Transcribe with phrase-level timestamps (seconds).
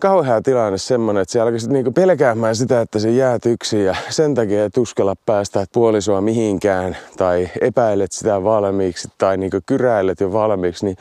[0.00, 4.34] kauhea tilanne semmonen, että se alkoi niinku pelkäämään sitä, että se jäät yksin ja sen
[4.34, 10.86] takia et uskalla päästä puolisoa mihinkään tai epäilet sitä valmiiksi tai niinku kyräilet jo valmiiksi,
[10.86, 10.96] niin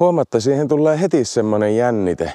[0.00, 2.32] huomatta siihen tulee heti semmonen jännite.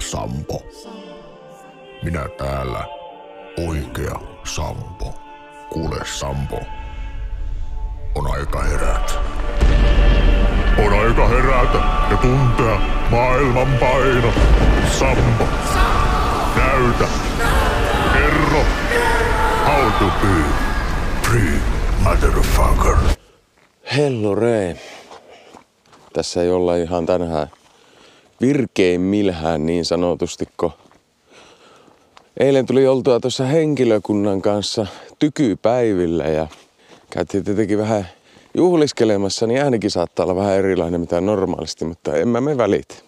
[0.00, 0.62] Sampo.
[2.02, 2.84] Minä täällä,
[3.68, 5.29] oikea Sampo.
[5.70, 6.60] Kuule Sampo,
[8.14, 9.12] on aika herätä.
[10.86, 11.78] On aika herätä
[12.10, 12.80] ja tuntea
[13.10, 14.32] maailman paino.
[14.98, 15.44] Sampo,
[16.56, 17.08] näytä,
[18.12, 18.64] kerro,
[19.66, 20.44] how to be
[21.22, 21.60] free,
[22.02, 22.96] motherfucker.
[23.96, 24.76] Hello Ree.
[26.12, 27.50] Tässä ei olla ihan tänään
[28.40, 30.78] virkeimmilhään niin sanotustiko.
[32.36, 34.86] Eilen tuli oltua tuossa henkilökunnan kanssa
[35.18, 36.46] tykypäivillä ja
[37.10, 38.08] käytiin tietenkin vähän
[38.54, 43.04] juhliskelemassa, niin äänikin saattaa olla vähän erilainen mitä normaalisti, mutta en mä me välit.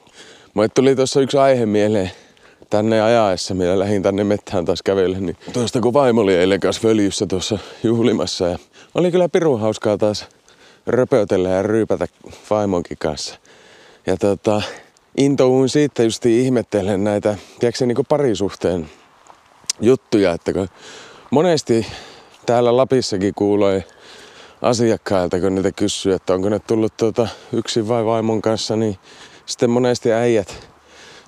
[0.55, 2.11] Mulle tuli tuossa yksi aihe mieleen
[2.71, 6.83] tänne ajaessa, millä lähdin tänne mettään taas kävelle, niin tuosta kun vaimo oli eilen kanssa
[6.83, 8.59] följyssä tuossa juhlimassa ja
[8.95, 10.27] oli kyllä pirun hauskaa taas
[10.87, 12.07] röpötellä ja ryypätä
[12.51, 13.35] vaimonkin kanssa.
[14.07, 14.63] Ja tota,
[15.17, 18.89] intouun siitä just ihmettelen näitä, tiedätkö niin parisuhteen
[19.83, 20.69] juttuja, että kun
[21.31, 21.87] monesti
[22.47, 23.85] täällä Lapissakin kuulee
[24.63, 28.99] asiakkailta, kun niitä kysyy, että onko ne tullut tuota yksin vai vaimon kanssa, niin
[29.47, 30.69] sitten monesti äijät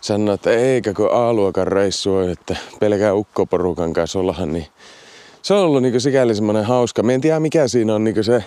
[0.00, 4.66] sanoo, että eikä kun A-luokan reissu on, että pelkää ukkoporukan kanssa ollahan, niin
[5.42, 7.02] se on ollut niin sikäli semmoinen hauska.
[7.02, 8.44] Mä en tiedä mikä siinä on niin se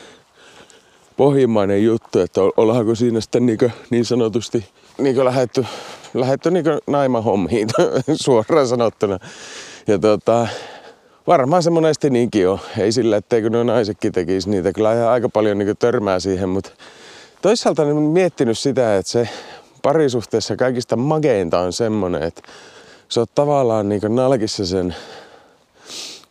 [1.18, 3.58] pohjimmainen juttu, että ollaanko siinä sitten niin,
[3.90, 4.66] niin sanotusti
[4.98, 5.66] niin lähetty,
[6.14, 7.68] lähetty niin naimahommiin
[8.26, 9.20] suoraan sanottuna.
[9.88, 10.48] Ja tota,
[11.28, 12.60] varmaan se monesti niinkin on.
[12.78, 14.74] Ei sillä, etteikö nuo naisetkin tekisi niitä.
[14.74, 16.70] Kyllä ihan aika paljon niin törmää siihen, mutta
[17.42, 19.30] toisaalta olen miettinyt sitä, että se
[19.82, 22.42] parisuhteessa kaikista mageinta on semmoinen, että
[23.10, 24.96] sä oot tavallaan niin nalkissa sen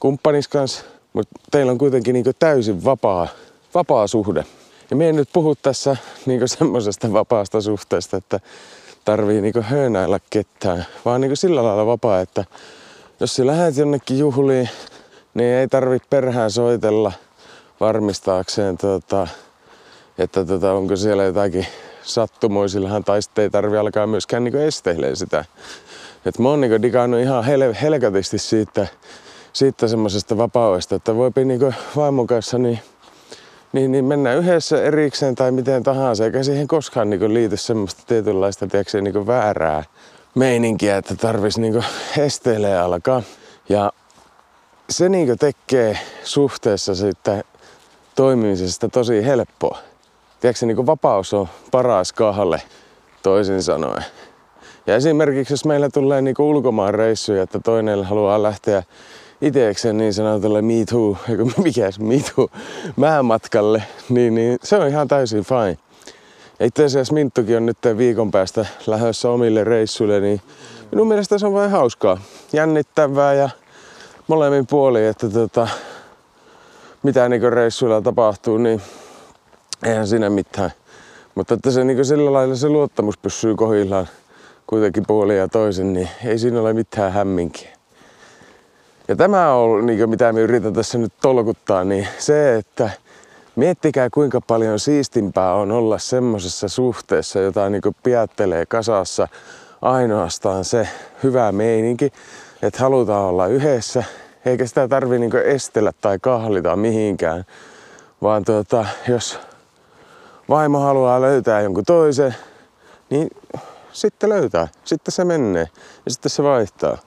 [0.01, 3.29] kumppanis kanssa, mutta teillä on kuitenkin niin täysin vapaa,
[3.75, 4.45] vapaa suhde.
[4.91, 5.97] Ja me en nyt puhu tässä
[6.27, 8.41] niin semmoisesta vapaasta suhteesta, että
[9.05, 12.45] tarvii niin höönäillä ketään, vaan niin sillä lailla vapaa, että
[13.21, 14.69] jos sä lähdet jonnekin juhliin,
[15.35, 17.13] niin ei tarvi perhään soitella
[17.81, 19.29] varmistaakseen, tota,
[20.19, 21.67] että tota, onko siellä jotakin
[22.03, 25.45] sattumoisillahan, tai sitten ei tarvi alkaa myöskään niin esteilee sitä.
[26.27, 28.87] Et mä oon niin digannut ihan hel- helkatisti siitä,
[29.53, 32.79] siitä semmoisesta vapaudesta, että voipi niin vaimon kanssa niin,
[33.73, 38.67] niin, niin mennä yhdessä erikseen tai miten tahansa, eikä siihen koskaan niin liity semmoista tietynlaista
[38.67, 39.85] tiedätkö, niin väärää
[40.37, 41.85] meininkiä, että tarvisi niin
[42.19, 43.23] esteilee alkaa.
[43.69, 43.93] Ja
[44.91, 47.45] se niin tekee suhteessa sitten
[48.15, 49.79] toimimisesta tosi helppoa.
[50.41, 52.63] Tiedätkö, niin vapaus on paras kahle,
[53.23, 54.05] toisin sanoen.
[54.87, 58.83] Ja esimerkiksi jos meillä tulee niin ulkomaan reissuja, että toinen haluaa lähteä
[59.41, 61.17] itsekseen niin sanotulle me too,
[61.65, 62.49] mikä me too,
[63.23, 65.86] matkalle, niin, niin se on ihan täysin fine.
[66.61, 70.41] Itse asiassa Minttukin on nyt viikon päästä lähdössä omille reissuille, niin
[70.91, 72.21] minun mielestä se on vain hauskaa,
[72.53, 73.49] jännittävää ja
[74.27, 75.69] molemmin puolin, että tota,
[77.03, 78.83] mitä niin reissuilla tapahtuu, niin
[79.83, 80.71] eihän siinä mitään.
[81.35, 84.09] Mutta että se niin sillä lailla se luottamus pysyy kohillaan
[84.67, 87.77] kuitenkin puolin ja toisin, niin ei siinä ole mitään hämminkiä.
[89.09, 92.91] Ja tämä on, niin mitä me yritän tässä nyt tolkuttaa, niin se, että
[93.57, 99.29] miettikää kuinka paljon siistimpää on olla semmoisessa suhteessa, jota niin piattelee kasassa
[99.83, 100.89] ainoastaan se
[101.23, 102.13] hyvä meininki,
[102.63, 104.05] että halutaan olla yhdessä,
[104.45, 107.45] eikä sitä tarvi niin estellä tai kahlita mihinkään.
[108.23, 109.39] Vaan tuota, jos
[110.49, 112.37] vaimo haluaa löytää jonkun toisen,
[113.11, 113.29] niin
[113.93, 114.69] sitten löytää.
[114.85, 115.69] Sitten se menee
[116.05, 116.99] ja sitten se vaihtaa.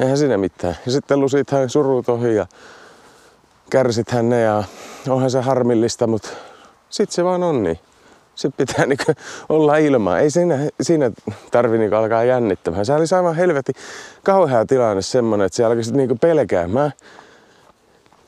[0.00, 0.76] Eihän siinä mitään.
[0.86, 2.46] Ja sitten lusithan surut ohi ja
[3.70, 4.64] kärsithän ne ja
[5.08, 6.28] onhan se harmillista, mutta
[6.90, 7.78] sitten se vaan on niin.
[8.34, 9.12] Sitten pitää niinku
[9.48, 10.18] olla ilmaa.
[10.18, 11.10] Ei siinä, siinä
[11.50, 12.86] tarvi niinku alkaa jännittämään.
[12.86, 13.72] Se oli aivan helvetti
[14.22, 16.92] kauhea tilanne semmonen, että se alkoi niinku pelkäämään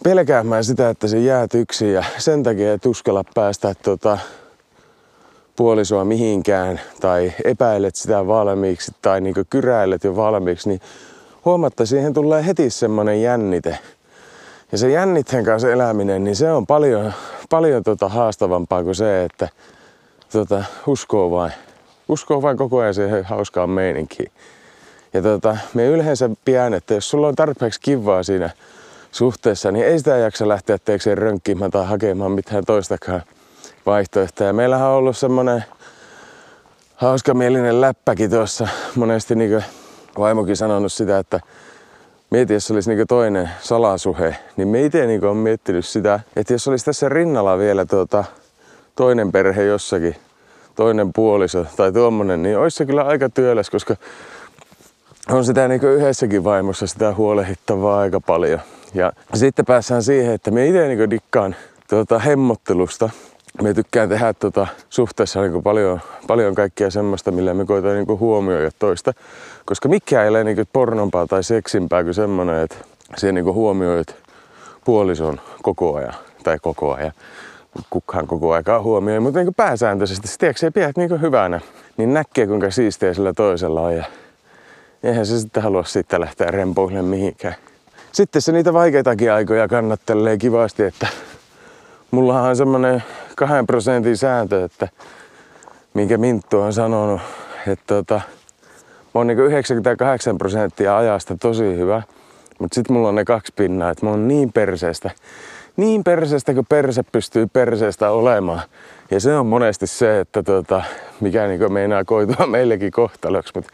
[0.04, 4.18] pelkäämään sitä, että se jäät yksin ja sen takia et uskalla päästä tota,
[5.56, 10.80] puolisoa mihinkään tai epäilet sitä valmiiksi tai niin kyräilet jo valmiiksi, niin
[11.44, 13.78] huomatta siihen tulee heti semmoinen jännite.
[14.74, 17.12] Ja se jännitteen kanssa eläminen, niin se on paljon,
[17.50, 19.48] paljon tota haastavampaa kuin se, että
[20.32, 21.52] tota, uskoo vain.
[22.08, 24.32] Uskoo vain koko ajan siihen hauskaan meininkiin.
[25.12, 28.50] Ja tota, me yleensä pian, että jos sulla on tarpeeksi kivaa siinä
[29.12, 33.22] suhteessa, niin ei sitä jaksa lähteä teekseen rönkkimään tai hakemaan mitään toistakaan
[33.86, 34.52] vaihtoehtoja.
[34.52, 35.64] Meillähän on ollut semmonen
[36.96, 38.68] hauskamielinen läppäkin tuossa.
[38.94, 39.64] Monesti niin
[40.18, 41.40] vaimokin sanonut sitä, että
[42.34, 46.68] mieti, jos olisi niin toinen salasuhe, niin me itse niin on miettinyt sitä, että jos
[46.68, 48.24] olisi tässä rinnalla vielä tuota,
[48.96, 50.16] toinen perhe jossakin,
[50.74, 53.96] toinen puoliso tai tuommoinen, niin olisi se kyllä aika työläs, koska
[55.30, 58.60] on sitä niin yhdessäkin vaimossa sitä huolehittavaa aika paljon.
[58.94, 61.56] Ja sitten päässään siihen, että me itse niin dikkaan
[61.88, 63.10] tuota hemmottelusta.
[63.62, 68.70] Me tykkään tehdä tuota suhteessa niin paljon, paljon kaikkea semmoista, millä me koetaan niin huomioida
[68.78, 69.12] toista.
[69.64, 72.76] Koska mikä ei ole niin pornompaa tai seksimpää kuin semmoinen, että
[73.16, 74.16] se niin huomioit
[74.84, 76.14] puolison koko ajan
[76.44, 77.12] tai koko ajan
[77.90, 81.60] kukaan koko aikaa huomioi, mutta niin pääsääntöisesti se pidät niin hyvänä,
[81.96, 84.04] niin näkee kuinka siistiä sillä toisella on ja
[85.02, 87.54] eihän se sitten halua siitä lähteä rempoilemaan mihinkään.
[88.12, 91.06] Sitten se niitä vaikeitakin aikoja kannattelee kivasti, että
[92.14, 93.02] mullahan on semmonen
[93.36, 94.88] kahden prosentin sääntö, että
[95.94, 97.20] minkä Minttu on sanonut,
[97.66, 102.02] että tota, mä oon niin 98 prosenttia ajasta tosi hyvä,
[102.58, 105.10] mutta sitten mulla on ne kaksi pinnaa, että mä oon niin perseestä,
[105.76, 108.60] niin perseestä kuin perse pystyy perseestä olemaan.
[109.10, 110.82] Ja se on monesti se, että tota,
[111.20, 113.52] mikä niin meinaa koitua meillekin kohtaloksi.
[113.54, 113.72] Mutta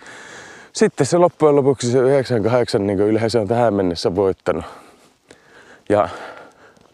[0.72, 4.64] sitten se loppujen lopuksi se 98 niin yleensä on tähän mennessä voittanut.
[5.88, 6.08] Ja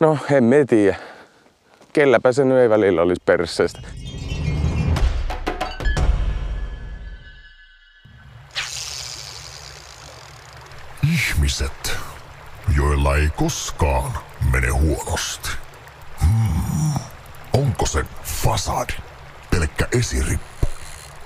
[0.00, 0.96] no, en me tiedä.
[1.96, 3.80] Kelläpä se nyt ei välillä olisi perseestä.
[11.12, 11.96] Ihmiset,
[12.76, 14.12] joilla ei koskaan
[14.52, 15.48] mene huonosti.
[16.20, 17.00] Hmm.
[17.52, 18.92] Onko se fasadi,
[19.50, 20.66] pelkkä esirippu,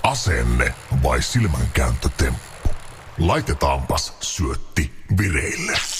[0.03, 0.73] asenne
[1.03, 2.69] vai silmänkääntötemppu?
[3.17, 5.90] Laitetaanpas syötti vireille.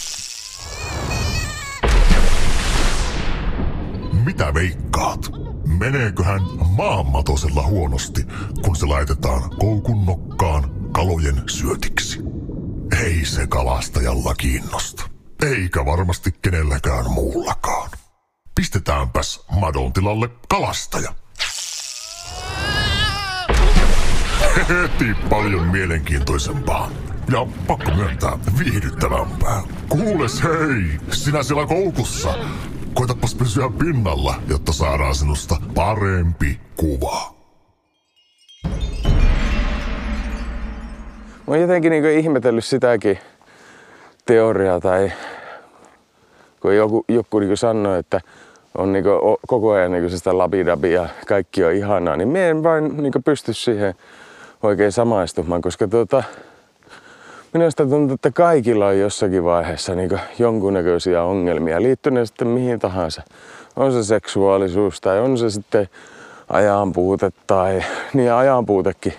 [4.42, 5.32] Mitä veikkaat?
[5.80, 6.42] Meneeköhän
[6.78, 8.26] maanmatosella huonosti,
[8.66, 12.20] kun se laitetaan koukun nokkaan kalojen syötiksi?
[13.04, 15.10] Ei se kalastajalla kiinnosta.
[15.46, 17.90] Eikä varmasti kenelläkään muullakaan.
[18.56, 21.14] Pistetäänpäs madon tilalle kalastaja.
[24.70, 26.92] Heti paljon mielenkiintoisempaa.
[27.32, 29.62] Ja pakko myöntää viihdyttävämpää.
[29.90, 32.36] Kuules hei, sinä siellä koukussa.
[32.94, 37.34] Koitapas pysyä pinnalla, jotta saadaan sinusta parempi kuva.
[41.48, 43.20] Mä oon jotenkin niin ihmetellyt sitäkin
[44.26, 45.12] teoriaa tai
[46.62, 48.22] kun joku, joku niin sanoi, että
[48.78, 49.06] on niin
[49.48, 53.54] koko ajan niin sitä labidabi ja kaikki on ihanaa, niin me en vain niin pysty
[53.54, 53.96] siihen
[54.64, 56.24] oikein samaistumaan, koska tuota,
[57.54, 63.22] minusta tuntuu, että kaikilla on jossakin vaiheessa niin jonkunnäköisiä ongelmia liittyen sitten mihin tahansa.
[63.76, 65.90] On se seksuaalisuus tai on se sitten
[66.50, 67.84] ajanpuute tai
[68.14, 69.14] niin ajanpuutekin.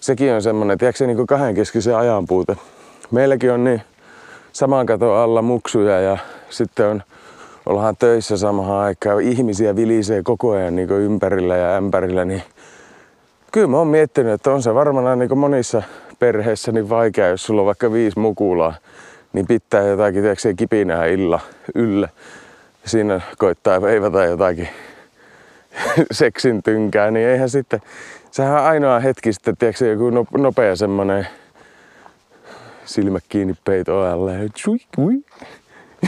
[0.00, 2.56] Sekin on semmoinen, tiedätkö niin kahdenkeskisen ajanpuute.
[3.10, 3.82] Meilläkin on niin
[4.52, 6.18] saman katon alla muksuja ja
[6.50, 7.02] sitten on,
[7.66, 9.20] ollaan töissä samaan aikaan.
[9.20, 12.42] Ihmisiä vilisee koko ajan niin ympärillä ja ämpärillä, niin
[13.52, 15.82] kyllä mä oon miettinyt, että on se varmaan niin monissa
[16.18, 18.74] perheissä niin vaikea, jos sulla on vaikka viisi mukulaa,
[19.32, 21.40] niin pitää jotakin tiedätkö, kipinää illa
[21.74, 22.08] yllä.
[22.84, 24.68] Siinä koittaa veivata jotakin
[26.10, 27.80] seksin tynkää, niin eihän sitten,
[28.30, 31.28] sehän on ainoa hetki sitten, tiedätkö, joku nopea semmonen
[32.84, 34.34] silmä kiinni peito alle.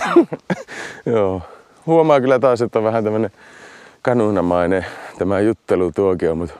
[1.06, 1.42] Joo.
[1.86, 3.30] Huomaa kyllä taas, että on vähän tämmönen
[4.02, 4.86] kanunamainen
[5.18, 6.54] tämä juttelutuokio, mutta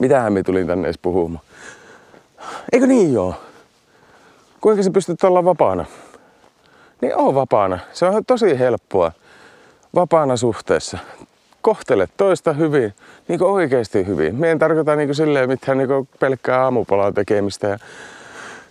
[0.00, 1.44] mitähän me tulin tänne edes puhumaan?
[2.72, 3.34] Eikö niin joo?
[4.60, 5.84] Kuinka sä pystyt olla vapaana?
[7.00, 7.78] Niin on vapaana.
[7.92, 9.12] Se on tosi helppoa.
[9.94, 10.98] Vapaana suhteessa.
[11.62, 12.94] Kohtele toista hyvin,
[13.28, 14.34] niin kuin oikeasti hyvin.
[14.36, 17.78] Me en tarkoita niin kuin silleen mitään niin kuin pelkkää aamupalaa tekemistä ja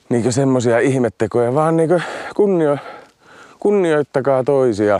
[0.10, 2.04] niin semmoisia ihmettekoja, vaan niin
[2.36, 2.78] kunnio,
[3.60, 5.00] kunnioittakaa toisia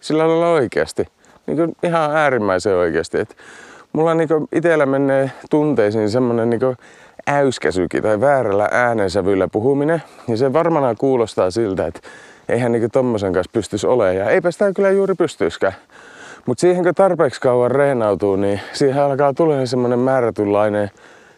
[0.00, 1.06] sillä lailla oikeasti.
[1.46, 3.18] Niin ihan äärimmäisen oikeasti.
[3.18, 3.36] Et
[3.92, 6.60] mulla niin itsellä menee tunteisiin semmoinen niin
[7.26, 10.02] äyskäsykin tai väärällä äänensävyllä puhuminen.
[10.28, 12.00] Ja se varmana kuulostaa siltä, että
[12.48, 14.16] eihän niin tommosen kanssa pystyisi olemaan.
[14.16, 15.74] Ja eipä sitä kyllä juuri pystyiskään.
[16.46, 20.90] Mutta siihen kun tarpeeksi kauan reenautuu, niin siihen alkaa tulla semmoinen määrätynlainen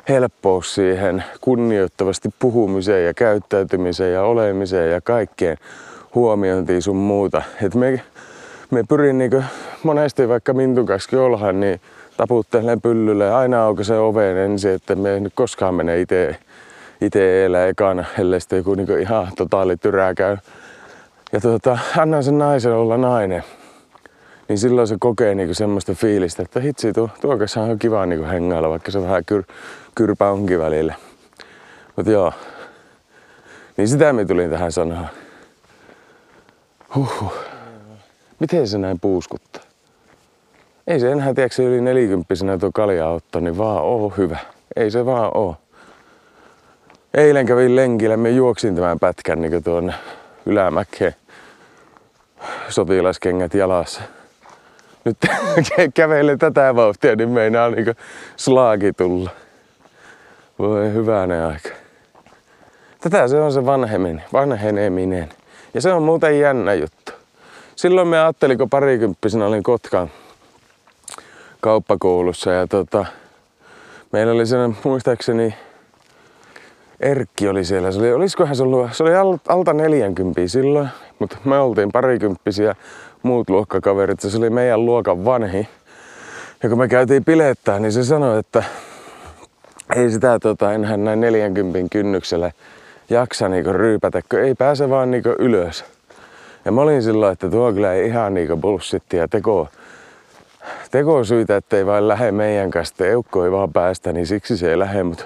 [0.08, 5.56] helppous siihen kunnioittavasti puhumiseen ja käyttäytymiseen ja olemiseen ja kaikkeen
[6.14, 7.42] huomiointiin sun muuta.
[7.62, 8.00] Et me,
[8.70, 9.44] me pyrin niin
[9.82, 11.80] monesti vaikka Mintun kanssa ollaan, niin
[12.18, 16.36] taputtelen pyllylle aina auki se oven ensin, että me ei nyt koskaan mene itse
[17.00, 20.36] itse elää ekana, ellei sitten joku niin ihan totaali tyrää käy
[21.32, 23.44] ja tuota, annan sen naisen olla nainen,
[24.48, 28.26] niin silloin se kokee niinku semmoista fiilistä, että hitsi, tuo, tuo kanssa on kiva niinku
[28.26, 29.42] hengailla, vaikka se vähän kyr,
[29.94, 30.94] kyrpä onkin välillä.
[31.96, 32.32] Mutta joo,
[33.76, 35.06] niin sitä me tulin tähän sanoa.
[36.94, 37.34] Huhhuh.
[38.38, 39.67] Miten se näin puuskuttaa?
[40.88, 44.38] Ei se enää, tiedätkö, yli nelikymppisenä tuo kaljaotto, niin vaan oo hyvä.
[44.76, 45.56] Ei se vaan oo.
[47.14, 49.94] Eilen kävin lenkillä, me juoksin tämän pätkän niin tuonne
[50.46, 51.14] ylämäkeen.
[52.68, 54.00] Sotilaskengät jalassa.
[55.04, 55.16] Nyt
[55.94, 57.96] kävelen tätä vauhtia, niin meinaa niin
[58.36, 59.30] slaagi tulla.
[60.58, 61.68] Voi hyvänä aika.
[63.00, 65.28] Tätä se on se vanheminen, vanheneminen.
[65.74, 67.12] Ja se on muuten jännä juttu.
[67.76, 70.10] Silloin me ajattelin, kun parikymppisenä olin Kotkan
[71.60, 73.06] kauppakoulussa ja tota,
[74.12, 75.54] meillä oli sen muistaakseni
[77.00, 77.92] Erkki oli siellä.
[77.92, 79.14] Se oli, olisikohan se ollut, se oli
[79.48, 80.88] alta 40 silloin,
[81.18, 82.74] mutta me oltiin parikymppisiä
[83.22, 84.20] muut luokkakaverit.
[84.20, 85.68] Se oli meidän luokan vanhi.
[86.62, 88.64] Ja kun me käytiin pilettää, niin se sanoi, että
[89.96, 92.50] ei sitä tota, enää näin 40 kynnyksellä
[93.10, 95.84] jaksa niinku ryypätä, kun ei pääse vaan niinku ylös.
[96.64, 99.68] Ja mä olin silloin, että tuo kyllä ei ihan niinku bullshittia teko,
[100.90, 103.06] tekosyitä, ettei vain lähde meidän kanssa.
[103.06, 105.02] Eukko ei vaan päästä, niin siksi se ei lähde.
[105.02, 105.24] Mutta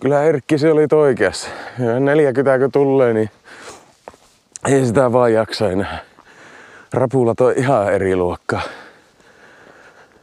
[0.00, 1.48] kyllä Erkki se oli oikeassa.
[1.78, 3.30] Ja 40 kun tulee, niin
[4.68, 5.98] ei sitä vaan jaksa enää.
[6.92, 8.62] Rapulat on ihan eri luokkaa.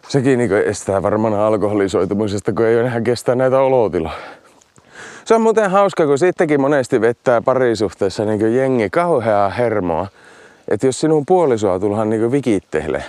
[0.08, 4.14] Sekin niin estää varmaan alkoholisoitumisesta, kun ei enää kestää näitä olotiloja.
[5.26, 10.08] Se on muuten hauska, kun sittenkin monesti vettää parisuhteessa niin jengi kauheaa hermoa.
[10.68, 13.04] Että jos sinun puolisoa tullaan niin vikitteille,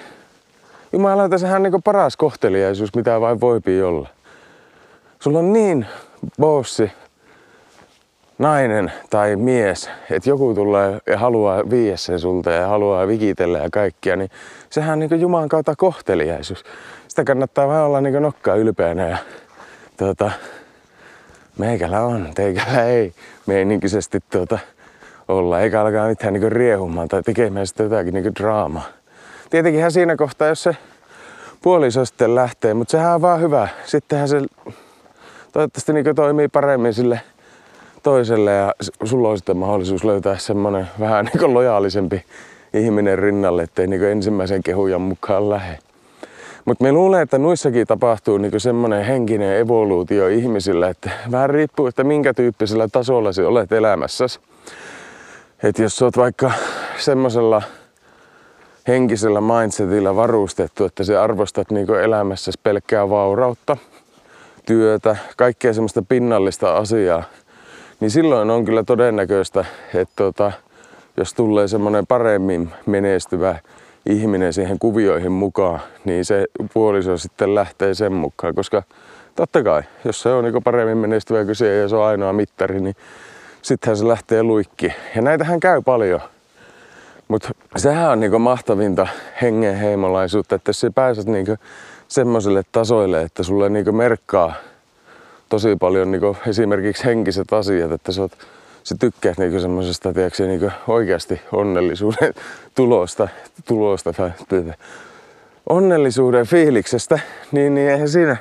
[0.92, 4.08] Jumalauta, sehän on niin paras kohteliaisuus, mitä vain voipi olla.
[5.18, 5.86] Sulla on niin
[6.40, 6.92] bossi,
[8.38, 13.68] nainen tai mies, että joku tulee ja haluaa viiä sen sulta ja haluaa vikitellä ja
[13.72, 14.30] kaikkia, niin
[14.70, 16.64] sehän on niin Jumalan kautta kohteliaisuus.
[17.08, 19.18] Sitä kannattaa vähän olla niin nokkaa ylpeänä ja
[19.96, 20.30] tuota,
[21.58, 23.12] meikällä on, teikällä ei
[23.46, 24.58] meininkisesti tuota,
[25.28, 28.97] olla, eikä alkaa mitään niin riehumaan tai tekemään sitä jotakin niin draamaa.
[29.50, 30.76] Tietenkin siinä kohtaa, jos se
[31.62, 33.68] puoliso sitten lähtee, mutta sehän on vaan hyvä.
[33.84, 34.40] Sittenhän se
[35.52, 37.20] toivottavasti niin toimii paremmin sille
[38.02, 38.74] toiselle ja
[39.04, 42.24] sulla on sitten mahdollisuus löytää semmonen vähän niin lojaalisempi
[42.74, 45.78] ihminen rinnalle, ettei niin ensimmäisen kehujan mukaan lähe.
[46.64, 52.04] Mutta me luulen, että nuissakin tapahtuu niin semmoinen henkinen evoluutio ihmisillä, että vähän riippuu, että
[52.04, 54.40] minkä tyyppisellä tasolla sä olet elämässäsi.
[55.62, 56.52] Että jos sä oot vaikka
[56.98, 57.62] semmoisella
[58.88, 63.76] henkisellä mindsetillä varustettu, että sä arvostat niin elämässäsi pelkkää vaurautta,
[64.66, 67.22] työtä, kaikkea semmoista pinnallista asiaa,
[68.00, 69.64] niin silloin on kyllä todennäköistä,
[69.94, 70.52] että tota,
[71.16, 73.58] jos tulee semmoinen paremmin menestyvä
[74.06, 78.82] ihminen siihen kuvioihin mukaan, niin se puoliso sitten lähtee sen mukaan, koska
[79.36, 82.96] totta kai, jos se on niin paremmin menestyvä kyse ja se on ainoa mittari, niin
[83.62, 84.92] sittenhän se lähtee luikki.
[85.16, 86.20] Ja näitähän käy paljon.
[87.28, 89.06] Mutta sehän on niinku mahtavinta
[89.42, 91.56] hengenheimolaisuutta, että jos sä pääset niinku
[92.08, 94.54] semmoiselle tasoille, että sulle niinku merkkaa
[95.48, 98.32] tosi paljon niinku esimerkiksi henkiset asiat, että sä, oot,
[98.84, 100.12] sä tykkäät niinku semmoisesta
[100.46, 102.34] niinku oikeasti onnellisuuden
[102.74, 103.28] tulosta,
[103.64, 104.30] tulosta tai
[105.68, 107.18] onnellisuuden fiiliksestä,
[107.52, 108.36] niin, niin eihän siinä,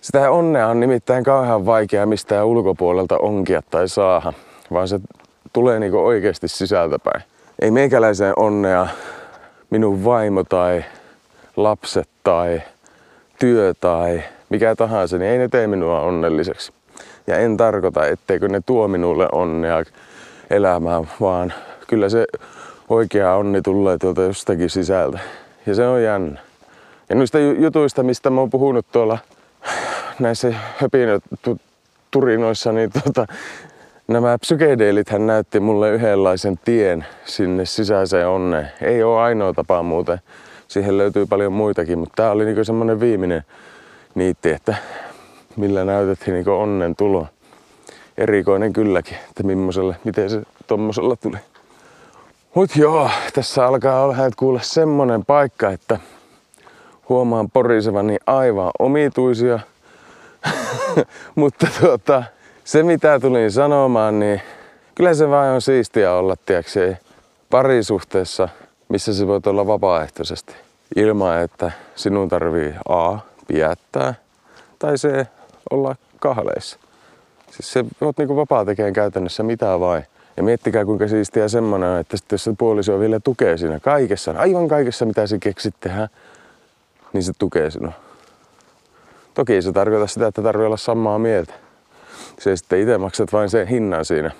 [0.00, 4.32] sitä onnea on nimittäin kauhean vaikea mistään ulkopuolelta onkia tai saada,
[4.72, 5.00] vaan se
[5.52, 7.33] tulee niinku oikeasti sisältäpäin.
[7.58, 8.86] Ei meikäläiseen onnea
[9.70, 10.84] minun vaimo tai
[11.56, 12.62] lapset tai
[13.38, 16.72] työ tai mikä tahansa, niin ei ne tee minua onnelliseksi.
[17.26, 19.84] Ja en tarkoita, etteikö ne tuo minulle onnea
[20.50, 21.52] elämään, vaan
[21.86, 22.26] kyllä se
[22.88, 25.18] oikea onni tulee tuolta jostakin sisältä.
[25.66, 26.40] Ja se on jännä.
[27.08, 29.18] Ja noista jutuista, mistä mä oon puhunut tuolla
[30.18, 30.54] näissä
[32.10, 33.26] turinoissa, niin tuota,
[34.08, 38.70] nämä psykedeelit hän näytti mulle yhdenlaisen tien sinne sisäiseen onneen.
[38.82, 40.20] Ei ole ainoa tapa muuten.
[40.68, 43.42] Siihen löytyy paljon muitakin, mutta tämä oli niinku semmoinen viimeinen
[44.14, 44.74] niitti, että
[45.56, 47.26] millä näytettiin niinku onnen tulo.
[48.18, 51.36] Erikoinen kylläkin, että millaiselle, miten se tommosella tuli.
[52.54, 55.98] Mut joo, tässä alkaa olla kuulla semmonen paikka, että
[57.08, 59.58] huomaan porisevani aivan omituisia.
[61.34, 62.24] Mutta tuota,
[62.64, 64.40] se mitä tulin sanomaan, niin
[64.94, 66.94] kyllä se vain on siistiä olla, tiedätkö,
[67.50, 68.48] parisuhteessa,
[68.88, 70.54] missä se voi olla vapaaehtoisesti.
[70.96, 73.18] Ilman, että sinun tarvii A,
[73.48, 74.14] pidättää,
[74.78, 75.26] tai se
[75.70, 76.78] olla kahleissa.
[77.50, 80.04] Siis se oot niinku vapaa tekemään käytännössä mitä vain.
[80.36, 84.34] Ja miettikää kuinka siistiä semmoinen on, että sitten jos se puoliso vielä tukee siinä kaikessa,
[84.38, 86.08] aivan kaikessa mitä sä keksit tehdä,
[87.12, 87.92] niin se tukee sinua.
[89.34, 91.63] Toki ei se tarkoita sitä, että tarvii olla samaa mieltä.
[92.38, 94.30] Se sitten itse maksat vain sen hinnan siinä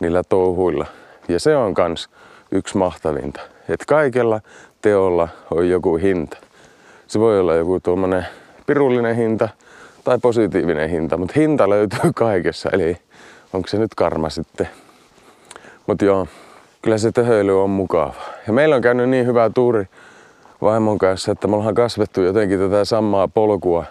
[0.00, 0.86] niillä touhuilla.
[1.28, 2.08] Ja se on kans
[2.52, 3.40] yksi mahtavinta.
[3.68, 4.40] Että kaikella
[4.82, 6.36] teolla on joku hinta.
[7.06, 8.26] Se voi olla joku tuommoinen
[8.66, 9.48] pirullinen hinta
[10.04, 12.70] tai positiivinen hinta, mutta hinta löytyy kaikessa.
[12.72, 12.96] Eli
[13.52, 14.68] onko se nyt karma sitten.
[15.86, 16.26] Mutta joo,
[16.82, 18.14] kyllä se töhöily on mukava.
[18.46, 19.88] Ja meillä on käynyt niin hyvä tuuri
[20.62, 23.84] vaimon kanssa, että me ollaan kasvettu jotenkin tätä samaa polkua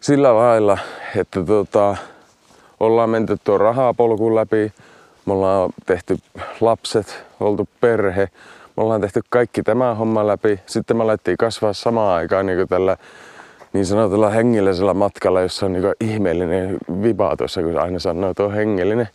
[0.00, 0.78] sillä lailla,
[1.16, 1.96] että tota,
[2.80, 4.72] ollaan menty tuo rahapolkun läpi,
[5.26, 6.18] me ollaan tehty
[6.60, 8.28] lapset, oltu perhe,
[8.76, 10.60] me ollaan tehty kaikki tämä homma läpi.
[10.66, 12.96] Sitten me alettiin kasvaa samaan aikaan niin tällä
[13.72, 18.54] niin sanotulla hengillisellä matkalla, jossa on niin ihmeellinen viba tuossa, kun aina sanoo, että on
[18.54, 19.08] hengellinen.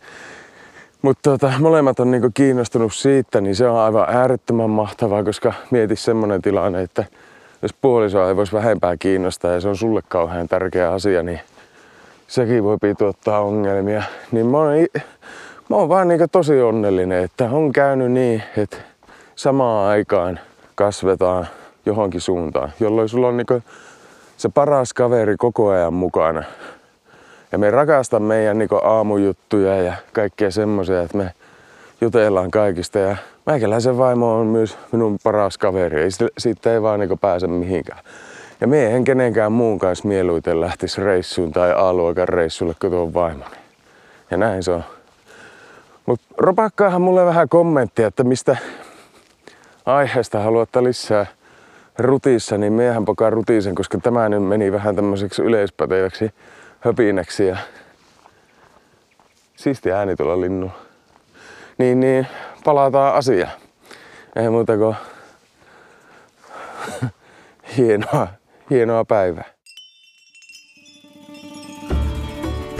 [1.02, 5.96] Mutta tota, molemmat on niin kiinnostunut siitä, niin se on aivan äärettömän mahtavaa, koska mieti
[5.96, 7.04] semmoinen tilanne, että
[7.62, 11.40] jos puolisoa ei voisi vähempää kiinnostaa ja se on sulle kauhean tärkeä asia, niin
[12.26, 14.02] sekin voi tuottaa ongelmia.
[14.32, 14.72] Niin mä oon,
[15.68, 18.76] mä oon vaan niin tosi onnellinen, että on käynyt niin, että
[19.36, 20.40] samaan aikaan
[20.74, 21.46] kasvetaan
[21.86, 23.62] johonkin suuntaan, jolloin sulla on niin
[24.36, 26.44] se paras kaveri koko ajan mukana.
[27.52, 31.32] Ja me rakastan meidän niin aamujuttuja ja kaikkea semmoisia, että me
[32.00, 32.98] jutellaan kaikista.
[32.98, 33.16] Ja
[33.46, 36.02] meikäläisen vaimo on myös minun paras kaveri.
[36.02, 37.98] Ei, siitä ei vaan niin pääse mihinkään.
[38.60, 43.56] Ja me en kenenkään muun kanssa mieluiten lähtisi reissuun tai A-luokan reissulle kuin tuon vaimoni.
[44.30, 44.84] Ja näin se on.
[46.06, 48.56] Mutta ropakkaahan mulle vähän kommenttia, että mistä
[49.86, 51.26] aiheesta haluatte lisää
[51.98, 56.30] rutiissa, niin miehän pokaa rutiisen, koska tämä nyt meni vähän tämmöiseksi yleispäteväksi
[56.80, 57.56] höpinäksi ja
[59.56, 60.72] siisti ääni tuolla linnulla.
[61.78, 62.26] Niin, niin
[62.64, 63.52] palataan asiaan.
[64.36, 64.96] Ei muuta kuin
[67.76, 68.28] hienoa,
[68.70, 69.56] hienoa päivää.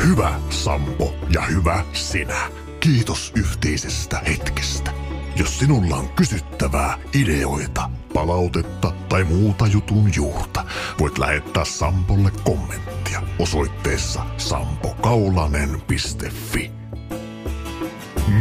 [0.07, 2.51] Hyvä Sampo ja hyvä sinä.
[2.81, 4.90] Kiitos yhteisestä hetkestä.
[5.37, 10.64] Jos sinulla on kysyttävää, ideoita, palautetta tai muuta jutun juurta,
[11.01, 16.70] voit lähettää Sampolle kommenttia osoitteessa sampokaulanen.fi.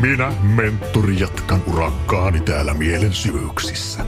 [0.02, 4.06] Minä, mentori, jatkan urakkaani täällä mielen syvyyksissä.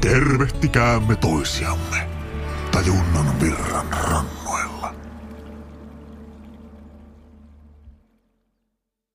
[0.00, 2.07] Tervehtikäämme toisiamme
[2.78, 4.37] tajunnan virran rannalla.